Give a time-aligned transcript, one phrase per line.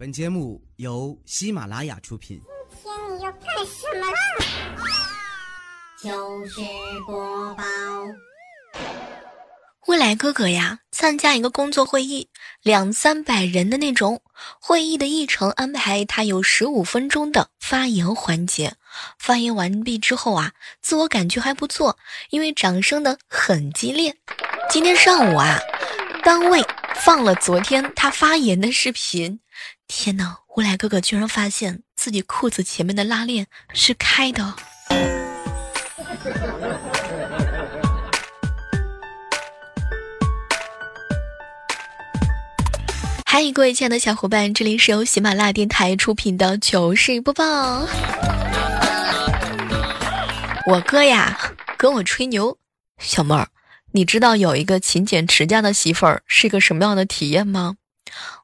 [0.00, 2.40] 本节目由喜马拉雅出品。
[2.70, 4.16] 今天你要干什么啦？
[6.02, 6.62] 就是
[7.04, 7.62] 播报。
[9.88, 12.30] 未来哥哥呀，参加一个工作会议，
[12.62, 14.22] 两三百人的那种。
[14.58, 18.76] 会议的议程安排他有十五分钟的发言环节。
[19.18, 21.98] 发言完毕之后啊，自我感觉还不错，
[22.30, 24.16] 因为掌声的很激烈。
[24.70, 25.58] 今天上午啊，
[26.24, 26.64] 单位
[26.94, 29.38] 放了昨天他发言的视频。
[29.92, 34.54] 天呐，未来哥哥居然发现自己裤子前面的拉链是开的。
[43.26, 47.44] 嗨，各位亲爱的小伙伴，这里是由喜马拉雅电台出品的糗事播报。
[50.66, 51.36] 我哥呀
[51.76, 52.56] 跟我吹牛，
[52.98, 53.48] 小妹儿，
[53.90, 57.74] 你知道有一个勤俭持家的媳妇儿是一个什么样的体验吗？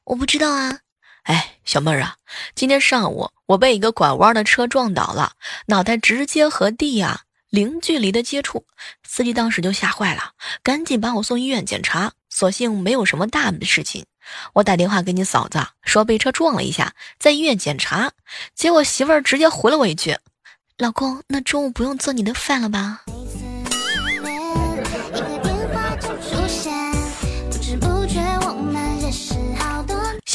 [0.03, 0.79] 我不知道啊。
[1.27, 2.15] 哎，小妹儿啊，
[2.55, 5.33] 今天上午我被一个拐弯的车撞倒了，
[5.65, 8.65] 脑袋直接和地啊零距离的接触，
[9.03, 10.31] 司机当时就吓坏了，
[10.63, 14.05] 赶紧把我送医院检查，所幸没有什么大的事情。
[14.53, 18.11] 我打电话给你嫂子说被车撞了一下，在医院检查，
[18.55, 20.17] 结果媳妇儿直接回了我一句
[20.79, 23.01] ：“老公，那中午不用做你的饭了吧？”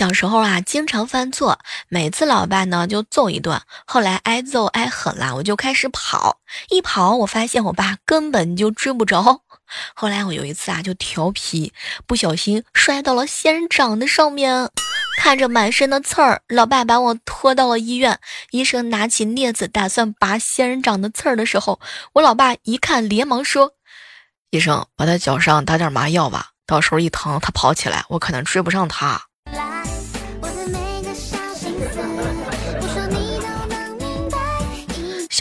[0.02, 3.62] 小时候啊，经常犯错，每次老爸呢就揍一顿。
[3.86, 9.42] 后来挨揍挨狠了，我就开始跑，一跑我发现我爸根本就追不着。
[9.94, 11.72] 后来我有一次啊就调皮，
[12.04, 14.68] 不小心摔到了仙人掌的上面，
[15.18, 18.18] 看着满身的刺儿，老爸把我拖到了医院。
[18.50, 21.78] 医生拿起镊子打算拔仙人掌的刺儿的时候，
[22.14, 23.74] 我老爸一看，连忙说
[24.50, 29.22] ：“医生，把他脚上打点麻药吧，到时候一疼他跑起来，我可能追不上他。”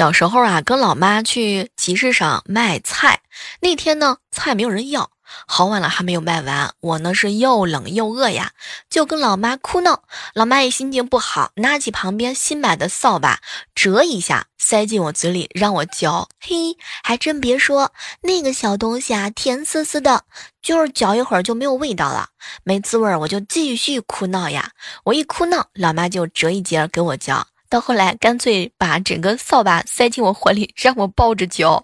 [0.02, 3.21] 小时候啊，跟老妈去集市上卖菜，
[3.59, 5.11] 那天呢，菜没有人要，
[5.45, 8.53] 好晚了还没有卖完，我呢是又冷又饿呀，
[8.89, 10.02] 就跟老妈哭闹。
[10.33, 13.42] 老妈也心情不好，拿起旁边新买的扫把，
[13.76, 16.27] 折一下塞进我嘴里让我嚼。
[16.39, 20.23] 嘿，还真别说，那个小东西啊，甜丝丝的，
[20.64, 22.30] 就是嚼一会儿就没有味道了，
[22.64, 24.71] 没滋味儿，我就继续哭闹呀。
[25.03, 27.45] 我一哭闹，老妈就折一截给我嚼。
[27.71, 31.82] 到后来，干脆把整个扫把塞进我怀里，让我抱着嚼。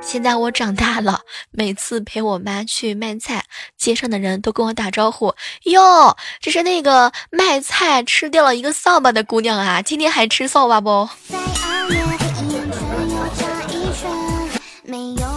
[0.00, 3.44] 现在我长大了，每次陪我妈去卖菜，
[3.76, 5.34] 街上的人都跟我打招呼
[5.70, 11.06] ：“哟，这是那个卖菜吃掉了一个扫把的姑娘啊，今天还吃扫把不？”
[14.82, 15.27] 没有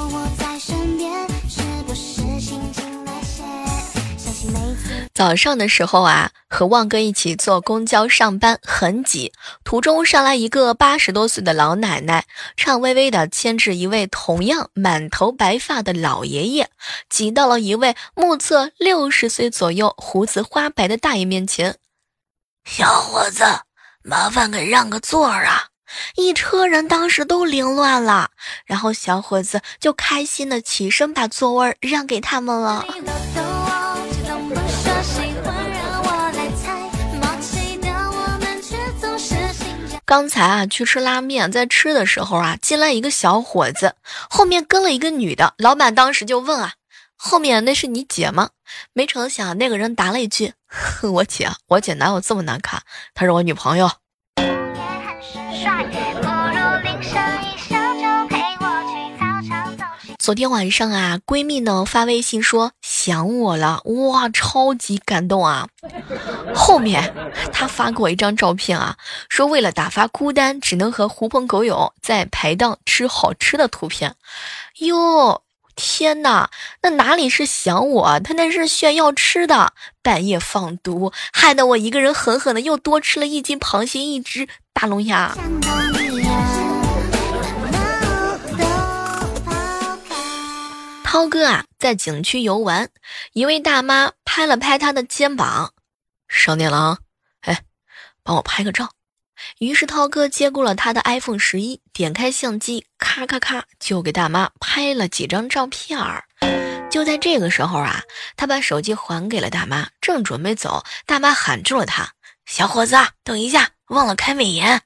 [5.14, 9.34] 早上的时候啊，和旺哥一起坐公交上班，很挤。
[9.64, 16.70] 途中上来一个八十多岁的老奶奶，颤巍巍的牵着一位同样满头白发的老爷爷，
[17.10, 21.78] 挤到了一位目测六十岁左右、胡子花白的大爷面前。
[22.64, 23.44] 小伙子，
[24.04, 25.66] 麻烦给让个座儿啊！
[26.16, 28.30] 一车人当时都凌乱了，
[28.66, 32.86] 然后小伙子就开心的起身把座位让给他们了。
[40.04, 43.96] 刚才啊，去吃拉面，在吃的时候啊，进来一个小伙子，
[44.30, 45.54] 后面跟了一个女的。
[45.58, 46.74] 老板当时就问啊
[47.16, 48.50] ：“后面那是你姐吗？”
[48.92, 50.52] 没成想那个人答了一句
[51.14, 52.82] ：“我姐，我姐哪有这么难看？
[53.14, 53.90] 她是我女朋友。”
[60.20, 62.74] 昨天晚上啊，闺蜜呢发微信说
[63.04, 65.68] 想我了，哇，超级感动啊！
[66.54, 67.12] 后面
[67.52, 68.96] 他发给我一张照片啊，
[69.28, 74.14] 说为了打发孤单，只能和狐朋狗友在排档吃好吃的图片。
[74.82, 75.42] 哟，
[75.76, 76.52] 天哪，
[76.84, 79.74] 那哪里是想我，他那是炫耀吃的，
[80.04, 85.36] 半夜放毒，害得我一个人狠狠的又多吃了一斤螃蟹，一只大龙虾。
[91.12, 92.90] 涛哥啊，在景区游玩，
[93.34, 95.74] 一位大妈拍了拍他的肩膀
[96.30, 97.00] ：“少年郎，
[97.42, 97.64] 哎，
[98.24, 98.90] 帮我拍个照。”
[99.60, 106.24] 于是涛哥接过了他的 iPhone 十一，点开相机，咔咔咔就给大妈拍了几张照片儿。
[106.90, 108.02] 就在这个时候啊，
[108.38, 112.10] 他把手机还给了大妈，正准备走，大妈喊住了他
[112.48, 114.82] ：“小伙子，等一下，忘了开美颜。”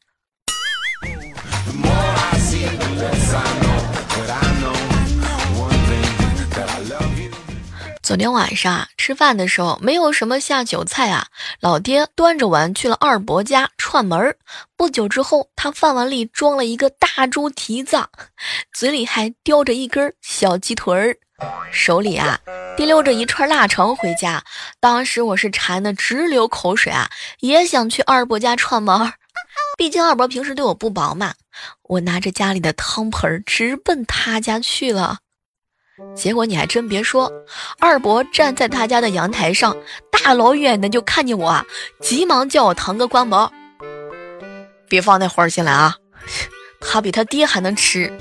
[8.05, 11.25] 昨天晚上啊，吃饭的时候没有什么下酒菜啊，
[11.59, 14.37] 老爹端着碗去了二伯家串门儿。
[14.77, 18.05] 不久之后，他饭碗里装了一个大猪蹄子，
[18.71, 21.17] 嘴里还叼着一根小鸡腿儿，
[21.71, 22.39] 手里啊
[22.77, 24.43] 提溜着一串腊肠回家。
[24.79, 27.09] 当时我是馋的直流口水啊，
[27.39, 29.13] 也想去二伯家串门儿，
[29.79, 31.33] 毕竟二伯平时对我不薄嘛。
[31.81, 35.17] 我拿着家里的汤盆直奔他家去了。
[36.13, 37.31] 结果你还真别说，
[37.79, 39.75] 二伯站在他家的阳台上，
[40.11, 41.65] 大老远的就看见我啊，
[42.01, 43.49] 急忙叫我堂哥关门，
[44.89, 45.95] 别放那花进来啊，
[46.81, 48.11] 他比他爹还能吃。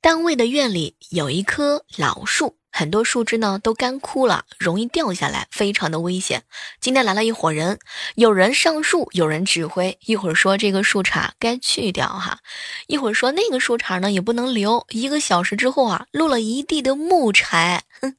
[0.00, 2.56] 单位的院里有一棵老树。
[2.78, 6.42] 很多树枝呢都干枯了，容易掉下来，非常的危险。
[6.78, 7.78] 今天来了一伙人，
[8.16, 12.40] 有人上树，有人指挥，一会儿说这个树杈该去掉哈，
[12.86, 14.84] 一会儿说那个树杈呢也不能留。
[14.90, 18.14] 一个小时之后啊，落了一地的木柴，哼，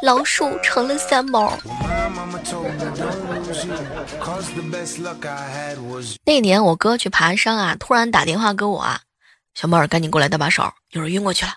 [0.00, 1.58] 老树成了三毛。
[6.24, 9.02] 那年我哥去爬山啊，突然打电话给我啊，
[9.54, 11.52] 小妹儿赶紧过来搭把手，有人晕过去了。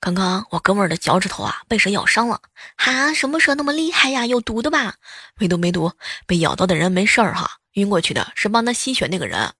[0.00, 2.40] 刚刚我哥们儿的脚趾头啊被蛇咬伤了，
[2.76, 4.26] 哈，什么蛇那么厉害呀？
[4.26, 4.94] 有毒的吧？
[5.38, 5.92] 没毒没毒，
[6.26, 9.52] 被咬到的人没事儿哈，晕过去的是帮他吸血那个人，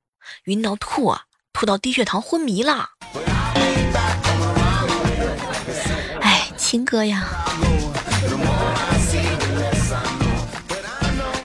[0.45, 1.23] 晕到吐啊，
[1.53, 2.91] 吐到低血糖昏迷了。
[6.21, 7.27] 哎，亲哥呀，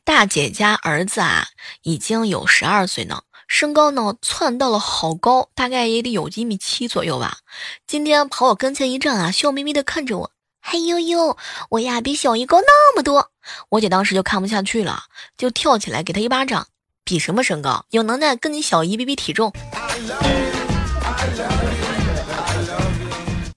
[0.03, 1.47] 大姐家儿子啊
[1.83, 3.21] 已经有十二岁呢。
[3.53, 7.37] 身高呢，窜到了好高，大概也得有一米七左右吧。
[7.85, 11.37] 今天跑我跟前一站啊，笑眯眯的看着我，嘿呦呦，
[11.69, 13.29] 我呀比小姨高那么多。
[13.69, 15.03] 我姐当时就看不下去了，
[15.37, 16.65] 就跳起来给他一巴掌。
[17.03, 17.85] 比什么身高？
[17.91, 19.53] 有能耐跟你小姨比比体重。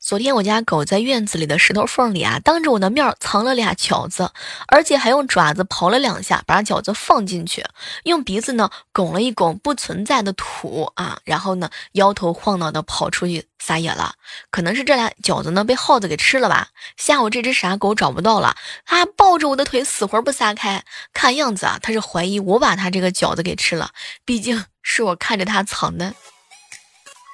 [0.07, 4.31] 昨天我家狗在院子里的石头缝里啊，当着我的面藏了俩饺子，
[4.69, 7.65] 而且还用爪子刨了两下，把饺子放进去，
[8.05, 14.15] 用鼻子呢拱了一拱不存在的土啊，然后呢摇头晃脑的跑出去撒野了。
[14.53, 16.69] 可能是这俩饺子呢被耗子给吃了吧。
[16.97, 18.55] 下午这只傻狗找不到了，
[18.85, 23.91] 它抱着我的腿死活不撒开，看样子啊，它是怀疑我把它这个饺子给吃了，
[24.25, 26.15] 毕竟是我看着它藏的。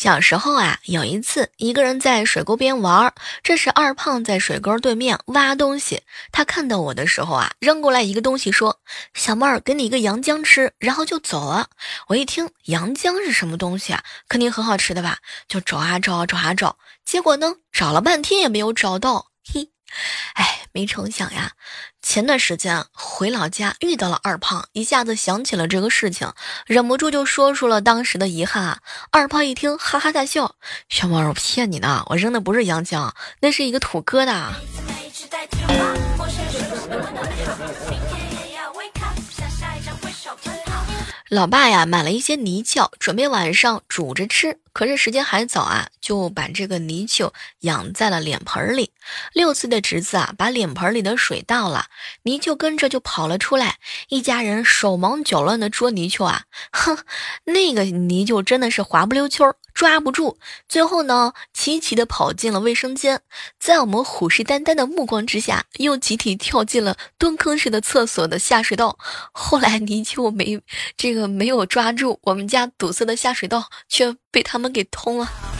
[0.03, 6.01] 小时候啊，有一次，一个人在水沟边玩，这时二胖在水沟对面挖东西。
[6.29, 8.81] 他看到我的时候啊，扔过来一个东西，说
[9.15, 11.69] ：“小妹儿，给你一个羊浆吃。”然后就走了。
[12.09, 15.19] 我一听羊浆是什么东西啊，肯定很好吃的吧？
[15.47, 19.27] 就找啊找啊，找啊找，结果呢，找了半天也没有找到。
[19.53, 19.69] 嘿，
[20.33, 21.53] 哎，没成想呀。
[22.01, 26.33] 前段时间回老家遇到了二胖，一下子想起了这个事情，
[26.65, 28.81] 忍不住就说出了当时的遗憾。
[29.11, 30.55] 二胖一听，哈哈大笑
[30.89, 34.49] ：“小猫，我骗你呢，我扔的不是洋枪，那是一个土疙瘩。”
[41.33, 44.59] 老爸呀，买了一些泥鳅，准备晚上煮着吃。
[44.71, 48.91] 可是时间还早啊，就把这个泥鳅养在了脸盆里。
[49.33, 51.87] 六岁的侄子啊，把脸盆里的水倒了，
[52.21, 53.77] 泥鳅跟着就跑了出来。
[54.09, 56.99] 一家人手忙脚乱的捉泥鳅啊，哼，
[57.45, 59.43] 那个泥鳅真的是滑不溜秋。
[59.73, 60.37] 抓不住，
[60.67, 63.21] 最后呢，齐齐的跑进了卫生间，
[63.59, 68.97] 在我们虎视眈眈的目光之下，又集体跳进了蹲坑式的厕所的下水道。
[69.31, 70.61] 后来泥鳅没
[70.95, 75.52] 这个没有抓住，我们家堵塞的下水道却被他们给通了。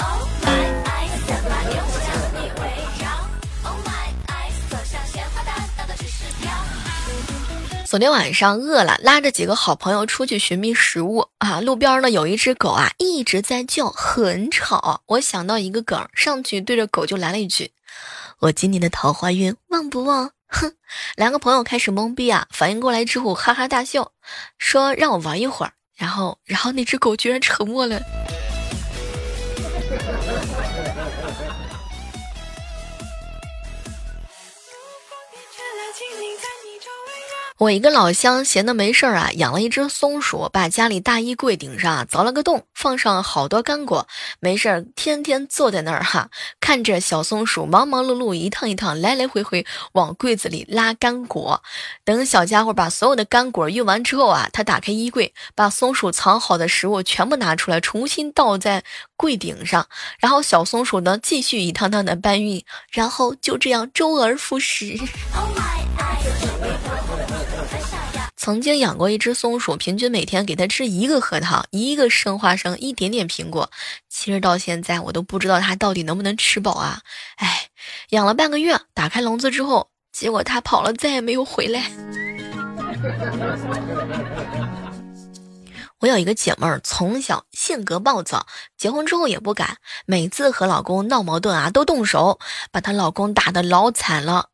[7.94, 11.62] 昨天晚上饿了，拉着几个好朋友出去寻觅食物啊。
[11.62, 15.04] 路边呢有一只狗啊，一直在叫，很吵。
[15.06, 17.70] 我想到一个梗，上去对着狗就来了一句
[18.42, 20.74] ：“我今年的桃花运旺不旺？” 哼，
[21.16, 24.12] 两个朋友开始懵逼啊，反应过来之后哈哈大笑，
[24.58, 25.74] 说让我玩一会儿。
[25.96, 28.02] 然后，然后那只狗居然沉默了。
[37.64, 44.06] 我一个老乡闲的没事儿啊，养了一只松鼠，把家里大衣柜顶上凿了个洞，放上好多干果，
[44.42, 46.30] 没事儿天天坐在那儿哈，
[46.60, 51.64] 看着小松鼠忙忙碌碌一趟一趟来来回回往柜子里拉干果。
[52.04, 58.84] 等小家伙把所有的干果运完之后啊，他打开衣柜，把松鼠藏好的食物全部拿出来，重新倒在
[59.16, 59.88] 柜顶上，
[60.20, 65.00] 然后小松鼠呢继续一趟趟的搬运，然后就这样周而复始。
[68.44, 73.72] 曾经养过一只松鼠，平均每天给它吃一个核桃、一个生花生、一点点苹果。
[74.10, 77.00] 其实到现在我都不知道它到底能不能吃饱啊！
[77.38, 77.70] 哎，
[78.10, 81.90] 养了半个月，打开笼子之后，结果它跑了，再也没有回来。
[86.02, 88.46] 我有一个姐妹儿，从小性格暴躁，
[88.78, 92.38] 结婚之后也不敢，每次和老公闹矛盾啊，都动手，
[92.74, 94.50] 把她老公打得老惨了。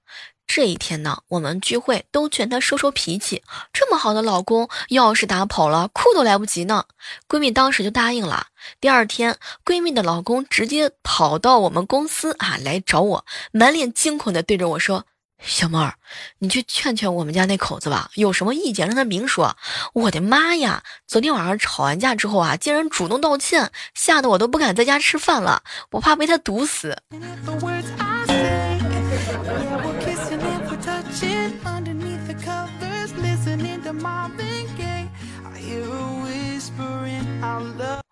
[0.49, 6.85] 这一天呢，我们聚会都劝她收收脾气，这么好的老公，要是打跑了，哭都来不及呢。
[7.29, 8.47] 闺蜜当时就答应了。
[8.81, 15.05] 第二天，闺蜜的老公直接跑到我们公司啊来找我，满脸惊恐的对着我说。
[15.39, 15.93] 小妹儿，
[16.39, 19.55] 你去劝劝我们家那口子吧，有什么意见让他明说。
[19.93, 26.97] 我的妈呀，昨天晚上吵完架之后啊，竟然主动道歉，吓得我都不敢在家吃饭了，我怕被他毒死。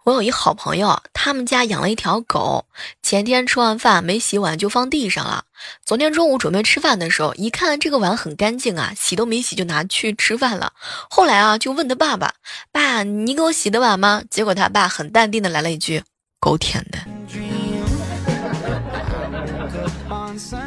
[0.07, 2.65] 我有一好朋友，他们家养了一条狗。
[3.03, 5.43] 前天吃完饭没洗碗就放地上了。
[5.85, 10.71] 昨天中午准备吃饭的时候，一看这个碗很干净啊，洗都没洗就拿去吃饭了。
[11.09, 12.35] 后来啊，就问他爸爸
[12.71, 16.01] ：“爸，你给我洗的碗吗？”结果他爸很淡定的来了一句
[16.39, 16.99] ：“狗舔的。”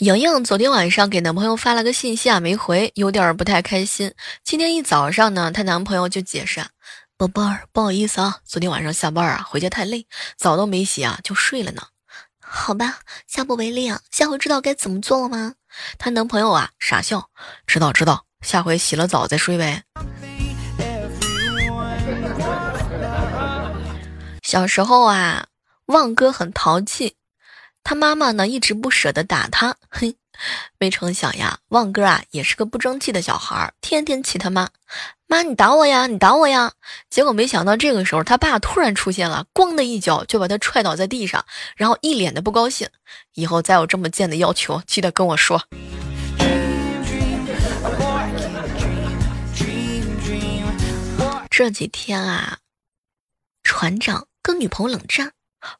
[0.00, 4.14] 莹莹昨天晚上给男朋友发了个信息啊，没回，有点不太开心。
[4.42, 6.64] 今天一早上呢，她男朋友就解释
[7.18, 10.06] ：“宝贝儿，不好意思啊，昨天晚上下班啊，回家太累，
[10.38, 11.82] 澡都没洗啊，就睡了呢。”
[12.40, 15.52] 好吧，下不为例啊，下回知道该怎么做了吗？
[15.98, 17.28] 她男朋友啊傻笑
[17.68, 19.82] ：“知道知道，下回洗了澡再睡呗。”
[24.42, 25.48] 小时候啊，
[25.84, 27.16] 旺哥很淘气。
[27.82, 30.14] 他妈妈呢，一直不舍得打他，嘿，
[30.78, 34.68] 没成想呀，旺哥啊，也是个不争气的小孩，天天气他妈，
[35.26, 36.72] 妈你打我呀，你打我呀，
[37.08, 41.44] 结果没想到这个时候他爸突然出现了，咣的一脚就把他踹倒在地上，
[41.76, 42.88] 然后一脸的不高兴，
[43.34, 45.62] 以后再有这么贱的要求，记得跟我说。
[51.50, 52.58] 这几天啊，
[53.62, 55.32] 船长跟女朋友冷战。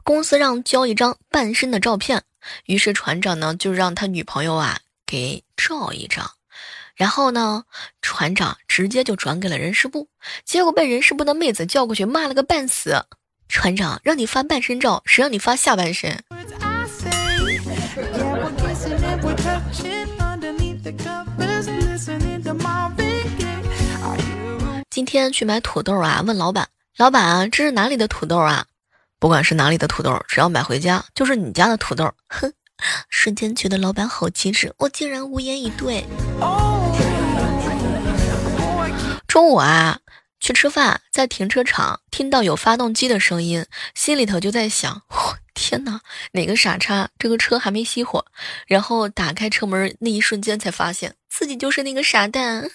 [0.02, 2.22] 公司让交一张半身的照片，
[2.66, 6.30] 于是船长呢就让他女朋友啊给照一张，
[6.94, 7.64] 然后呢
[8.02, 10.08] 船长直接就转给了人事部，
[10.44, 13.04] 结果被人事部的妹子叫过去骂了个半死。
[13.48, 16.22] 船长让你发半身照，谁让你发下半身？
[24.88, 28.66] 今天去买土豆啊，问老板，老板啊，这是哪里的土豆啊？
[29.20, 32.10] 不管是哪里的土豆，只要买回家就是你家的土豆。
[32.28, 32.50] 哼，
[33.10, 36.06] 瞬间觉得老板好机智，我竟然无言以对。
[39.28, 39.98] 中午啊，
[40.40, 45.02] 去吃饭，在停车场听到有发动机的声音，心里头就在想：
[45.52, 46.00] 天哪，
[46.32, 48.24] 哪个傻叉，这个车还没熄火？
[48.66, 52.70] 然后打开车门那一瞬间，才发现自己就是那个傻蛋。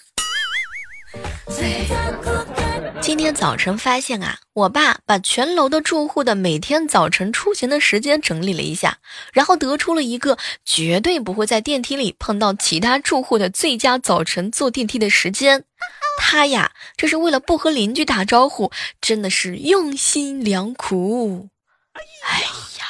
[3.05, 8.97] 今天早晨发现啊，我爸把全楼的住户的每天早晨出行的时间整理了一下，
[9.31, 15.65] 然后得出了一个绝对不会在电梯里碰到其他住户的最佳早晨坐电梯的时间。
[16.17, 21.50] 他呀，这是为了不和邻居打招呼，真的是用心良苦。
[22.25, 22.85] 哎呀，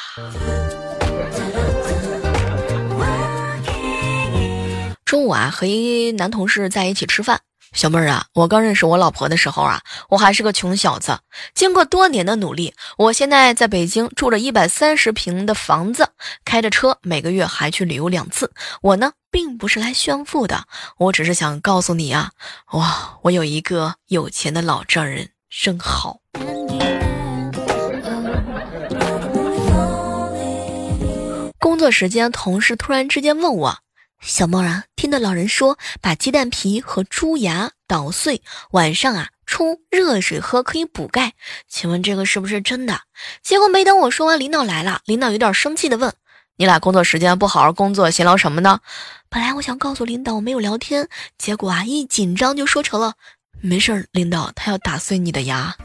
[5.04, 7.42] 中午啊，和一男同事在一起吃饭。
[7.74, 11.20] 小妹儿啊，我刚认识我老婆的时候啊，我还是个穷小子。
[11.54, 16.10] 经过多年的努力，我现在在北京住着一百三十平的房子，
[16.46, 18.52] 开着车，每个月还去旅游两次。
[18.82, 20.66] 我呢，并不是来炫富的，
[20.98, 22.32] 我只是想告诉你啊，
[22.72, 26.20] 哇，我有一个有钱的老丈人，真好。
[31.60, 33.78] 工作时间，同事突然之间问我。
[34.26, 38.42] 小猫啊，听到老人说把鸡蛋皮和猪牙捣碎，
[38.72, 41.34] 晚上啊冲热水喝可以补钙，
[41.68, 43.02] 请问这个是不是真的？
[43.44, 46.12] 结果没等我说完，领导来了，领导有点生气的问
[46.58, 48.80] ：“你俩工作时间不好好工作，闲聊什么呢？”
[49.30, 53.14] 本来我想告诉领导我没有聊天，结果啊一紧张就说成了
[53.62, 55.76] ：“没事儿，领导他要打碎你的牙。”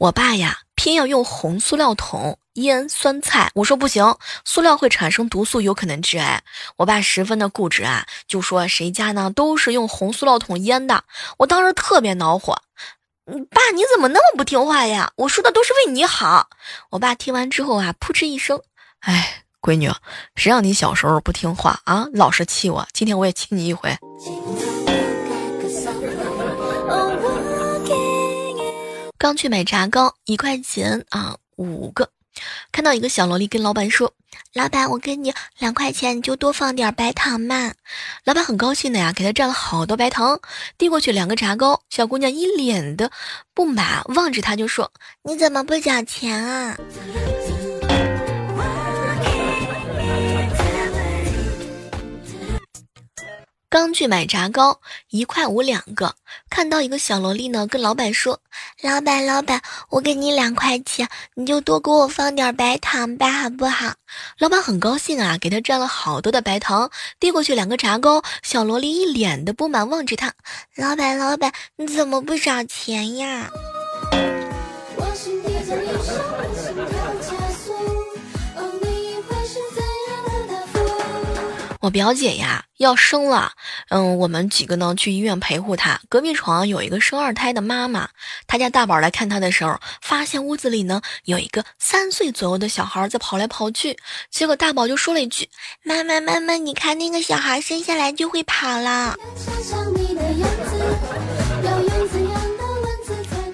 [0.00, 3.50] 我爸呀，偏要用红塑料桶腌酸菜。
[3.54, 4.16] 我说不行，
[4.46, 6.42] 塑料会产生毒素，有可能致癌。
[6.78, 11.04] 我爸十分的固执啊，就说谁家呢都是用红塑料桶腌的。
[11.36, 12.54] 我当时特别恼火，
[13.26, 15.12] 爸，你怎么那么不听话呀？
[15.16, 16.48] 我说的都是为你好。
[16.92, 18.58] 我爸听完之后啊，扑哧一声，
[19.00, 19.92] 哎，闺女，
[20.34, 23.94] 谁让你小时候不听话啊，老是气我，今天我也气你一回。
[29.20, 32.08] 刚去买炸糕，一块钱啊，五个。
[32.72, 34.14] 看到一个小萝莉跟老板说
[34.54, 37.74] ：“老板，我给你两块钱，你就多放点白糖嘛。”
[38.24, 40.40] 老板很高兴的呀，给他蘸了好多白糖，
[40.78, 41.82] 递过去两个炸糕。
[41.90, 43.10] 小姑娘一脸的
[43.52, 44.90] 不满，望着他就说
[45.24, 46.78] ：“你怎么不讲钱啊？”
[53.70, 56.16] 刚去买炸糕，一块五两个。
[56.50, 58.40] 看到一个小萝莉呢，跟老板说
[58.82, 63.94] ：“老板，老板，我给你两块钱，你就多给我放点白糖吧，好不好？”
[64.38, 68.24] 老板很高兴啊，给他蘸了好多的白糖，递过去两个炸糕。
[68.42, 70.34] 小萝莉一脸的不满，望着他
[70.74, 73.48] ：“老板，老板，你怎么不少钱呀？”
[81.90, 83.52] 表姐呀要生了，
[83.88, 86.00] 嗯，我们几个呢去医院陪护她。
[86.08, 88.08] 隔壁床有一个生二胎的妈妈，
[88.46, 93.98] 她家大宝来看她的时候，发现屋子里呢有一个三岁左右的小孩在跑来跑去。
[94.30, 95.48] 结果大宝就说了一句
[95.84, 99.16] ：“妈妈，妈妈，你看那个小孩生下来就会跑了。”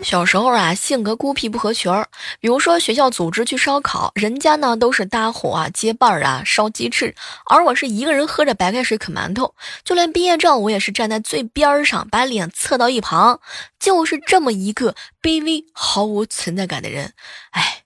[0.06, 2.06] 小时候啊，性格孤僻不合群儿。
[2.38, 7.12] 比如说学校组织去烧烤，人家呢都是搭伙啊、结伴儿啊烧鸡翅，
[7.46, 9.52] 而我是一个人喝着白开水啃馒头。
[9.82, 13.40] 就连毕业照，我也是站在最边儿上，把脸侧到一旁，
[13.80, 17.12] 就是这么一个卑微、毫无存在感的人。
[17.50, 17.82] 哎，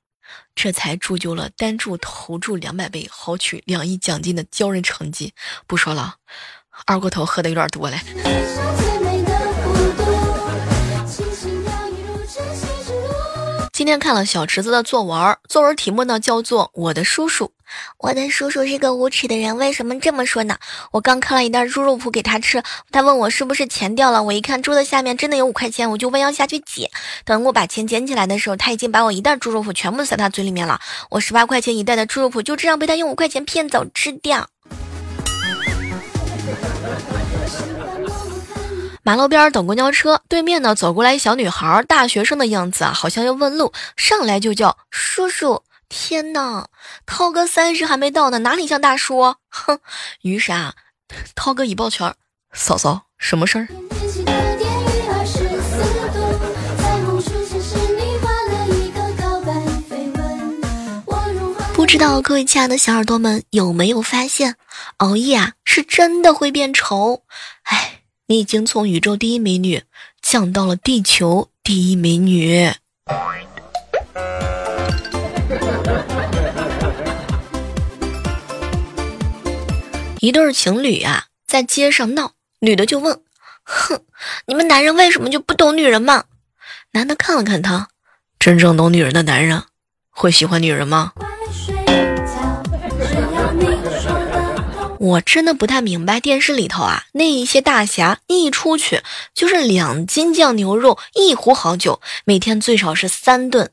[0.55, 5.33] 这才铸就了单注投注两百倍，豪取两亿奖金的骄人成绩。
[5.67, 6.17] 不说了，
[6.85, 7.97] 二锅头喝的有点多了。
[13.91, 17.47] 天看了小池子的作文，作文题目呢叫做《我的叔叔》。
[17.99, 20.57] 我的叔叔是个无耻的人，为什么这么说呢？
[20.93, 26.89] 我刚看了一袋猪肉脯给他吃，他问我是不是钱掉了，我一看桌子下面真的有五块钱，我就弯腰下去捡。
[27.25, 30.81] 等我把钱捡起来的时候，他已经把我一袋猪肉脯全部塞他嘴里面了。
[31.11, 34.49] 我十八块钱一袋的猪肉脯就这样被他用五块钱骗走吃掉。
[39.11, 45.65] 马路边等公交车，对面呢走过来一小女孩，大学生的样子啊，好像要问路，上来就叫叔叔。
[45.89, 46.67] 天呐，
[47.07, 49.35] 涛哥三十还没到呢，哪里像大叔？
[49.49, 49.81] 哼！
[50.23, 50.75] 于是啊，
[51.35, 52.15] 涛哥一抱拳，
[52.53, 53.67] 嫂嫂，什么事儿？
[61.75, 64.55] 不知道各位亲爱的小耳朵们有没有发现，
[64.99, 67.25] 熬夜啊是真的会变丑？
[67.65, 67.97] 哎。
[68.31, 69.83] 你已经从宇宙第一美女
[70.23, 72.71] 降到了地球第一美女。
[80.21, 83.21] 一对情侣啊，在街上闹，女的就问
[83.65, 84.01] ：“哼，
[84.47, 86.27] 你们男人为什么就不懂女人吗？”
[86.95, 87.89] 男的看了看他，
[88.39, 89.65] 真正懂女人的男人
[90.09, 91.13] 会喜欢女人吗？
[95.01, 99.01] 我真的不太明白电视里头啊，那一些大侠一出去
[99.35, 103.71] 就是两斤酱牛肉，一壶好酒，每天最少是三顿。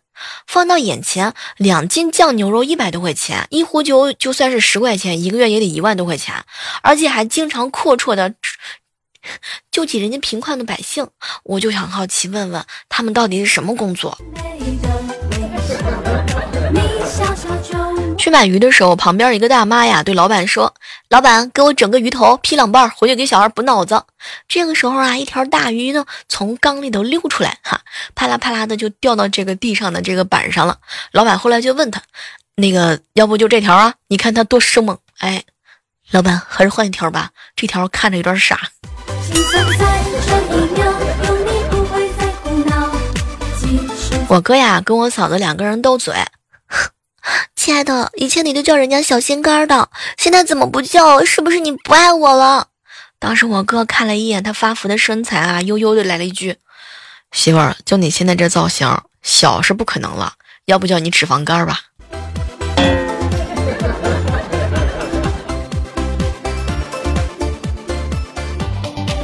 [0.47, 6.33] 放到眼前，两斤酱牛肉一百多块钱，一壶酒就算是十块钱，一个月也得一万多块钱，
[6.81, 8.33] 而且还经常阔绰的
[9.69, 11.05] 救济人家贫困的百姓。
[11.43, 14.17] 我就想好奇问问他们到底是什么工作？
[18.27, 20.73] 去买鱼的时候，旁边一个大妈呀对老板说
[21.07, 24.03] ：“老板，给我整个鱼头劈两半，回去给小孩补脑子。”
[24.49, 27.79] 这个时候啊，一条大鱼呢从缸里头溜出来，哈，
[28.15, 30.77] 啪啦啪啦的就掉到这个地上的这个板上了。
[31.13, 32.01] 老板后来就问他
[32.57, 33.93] ：“那个，要不就这条啊？
[34.09, 35.41] 你看它多生猛！”哎，
[36.11, 38.59] 老板还是换一条吧，这条看着有点傻。
[44.27, 46.13] 我哥呀跟我嫂子两个人斗嘴。
[47.55, 51.23] 亲爱的，以前你都叫人家小心肝的，现在怎么不叫？
[51.25, 52.67] 是不是你不爱我了？
[53.19, 56.55] 当时我哥看了一眼他发福的身材啊，悠悠的来了一句
[57.33, 60.33] ：“媳妇儿，就你现在这造型，小是不可能了，
[60.65, 61.81] 要不叫你脂肪肝吧。”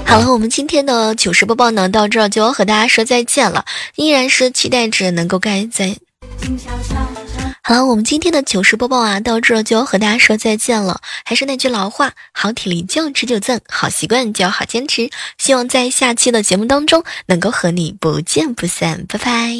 [0.06, 5.96] 好了，我们今天的糗事播报呢，到这儿就要和大家说再见了，依然是期待着能够盖在。
[7.66, 11.00] 好了，我们今天的糗事播报啊，到这就要和大家说再见了。
[11.24, 15.10] 还是那句老话，好体力就要持久战，好习惯就要好坚持。
[15.38, 19.56] 希望在下期的节目当中能够和你不见不散，拜拜。